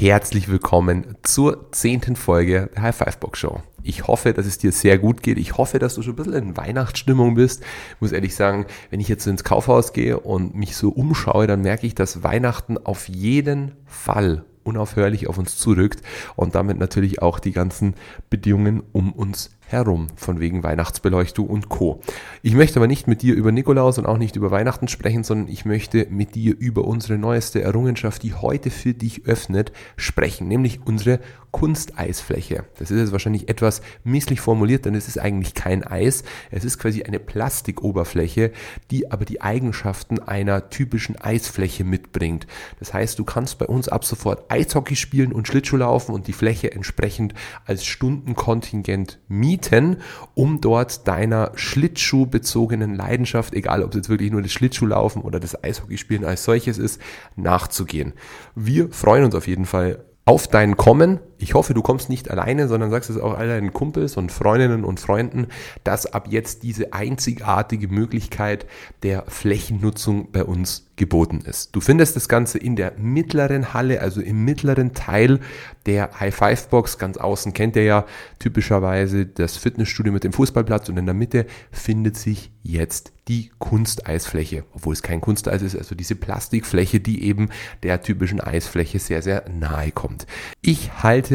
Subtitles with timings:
[0.00, 3.60] Herzlich willkommen zur zehnten Folge der High Five Box Show.
[3.82, 5.36] Ich hoffe, dass es dir sehr gut geht.
[5.36, 7.62] Ich hoffe, dass du schon ein bisschen in Weihnachtsstimmung bist.
[7.96, 11.60] Ich muss ehrlich sagen, wenn ich jetzt ins Kaufhaus gehe und mich so umschaue, dann
[11.60, 16.00] merke ich, dass Weihnachten auf jeden Fall unaufhörlich auf uns zurückt
[16.34, 17.92] und damit natürlich auch die ganzen
[18.30, 22.00] Bedingungen um uns herum, von wegen Weihnachtsbeleuchtung und Co.
[22.42, 25.48] Ich möchte aber nicht mit dir über Nikolaus und auch nicht über Weihnachten sprechen, sondern
[25.48, 30.80] ich möchte mit dir über unsere neueste Errungenschaft, die heute für dich öffnet, sprechen, nämlich
[30.84, 31.20] unsere
[31.52, 32.64] Kunsteisfläche.
[32.78, 36.22] Das ist jetzt wahrscheinlich etwas misslich formuliert, denn es ist eigentlich kein Eis.
[36.50, 38.52] Es ist quasi eine Plastikoberfläche,
[38.90, 42.46] die aber die Eigenschaften einer typischen Eisfläche mitbringt.
[42.78, 46.32] Das heißt, du kannst bei uns ab sofort Eishockey spielen und Schlittschuh laufen und die
[46.32, 49.98] Fläche entsprechend als Stundenkontingent mieten mieten,
[50.34, 55.62] um dort deiner Schlittschuhbezogenen Leidenschaft, egal ob es jetzt wirklich nur das Schlittschuhlaufen oder das
[55.62, 57.00] Eishockeyspielen als solches ist,
[57.36, 58.14] nachzugehen.
[58.54, 61.20] Wir freuen uns auf jeden Fall auf dein Kommen.
[61.42, 64.84] Ich hoffe, du kommst nicht alleine, sondern sagst es auch all deinen Kumpels und Freundinnen
[64.84, 65.46] und Freunden,
[65.84, 68.66] dass ab jetzt diese einzigartige Möglichkeit
[69.02, 71.74] der Flächennutzung bei uns geboten ist.
[71.74, 75.40] Du findest das Ganze in der mittleren Halle, also im mittleren Teil
[75.86, 76.98] der High Five Box.
[76.98, 78.04] Ganz außen kennt ihr ja
[78.38, 84.64] typischerweise das Fitnessstudio mit dem Fußballplatz und in der Mitte findet sich jetzt die Kunsteisfläche,
[84.74, 87.48] obwohl es kein Kunsteis ist, also diese Plastikfläche, die eben
[87.82, 90.26] der typischen Eisfläche sehr, sehr nahe kommt.
[90.60, 91.29] Ich halte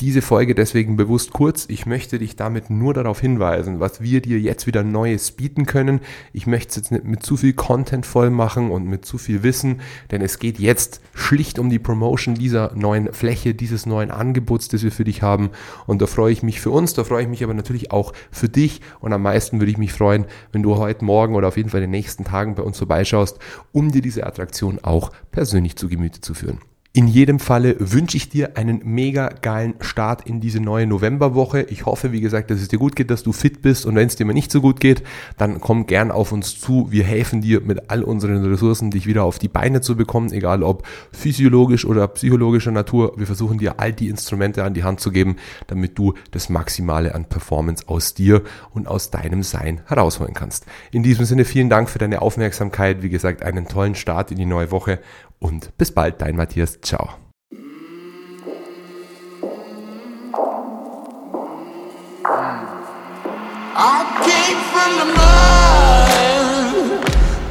[0.00, 1.66] diese Folge deswegen bewusst kurz.
[1.68, 6.00] Ich möchte dich damit nur darauf hinweisen, was wir dir jetzt wieder Neues bieten können.
[6.32, 9.42] Ich möchte es jetzt nicht mit zu viel Content voll machen und mit zu viel
[9.44, 14.68] Wissen, denn es geht jetzt schlicht um die Promotion dieser neuen Fläche, dieses neuen Angebots,
[14.68, 15.50] das wir für dich haben.
[15.86, 18.48] Und da freue ich mich für uns, da freue ich mich aber natürlich auch für
[18.48, 18.80] dich.
[19.00, 21.82] Und am meisten würde ich mich freuen, wenn du heute Morgen oder auf jeden Fall
[21.82, 23.38] in den nächsten Tagen bei uns vorbeischaust,
[23.70, 26.58] um dir diese Attraktion auch persönlich zu Gemüte zu führen.
[26.96, 31.62] In jedem Falle wünsche ich dir einen mega geilen Start in diese neue Novemberwoche.
[31.62, 34.06] Ich hoffe, wie gesagt, dass es dir gut geht, dass du fit bist und wenn
[34.06, 35.02] es dir mal nicht so gut geht,
[35.36, 36.92] dann komm gern auf uns zu.
[36.92, 40.62] Wir helfen dir mit all unseren Ressourcen, dich wieder auf die Beine zu bekommen, egal
[40.62, 43.14] ob physiologisch oder psychologischer Natur.
[43.16, 45.34] Wir versuchen dir all die Instrumente an die Hand zu geben,
[45.66, 50.66] damit du das Maximale an Performance aus dir und aus deinem Sein herausholen kannst.
[50.92, 53.02] In diesem Sinne vielen Dank für deine Aufmerksamkeit.
[53.02, 55.00] Wie gesagt, einen tollen Start in die neue Woche
[55.44, 56.78] und bis bald, dein Matthias.
[56.84, 57.18] Ciao.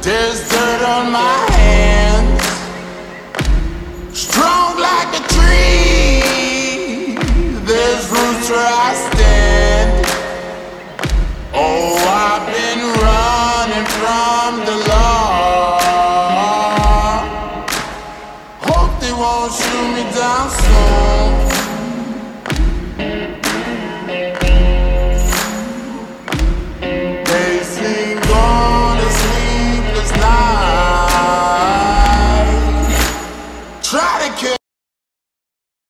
[0.02, 2.44] There's dirt on my hands.
[4.16, 7.16] Strong like a tree.
[7.64, 9.63] There's roots where I stand.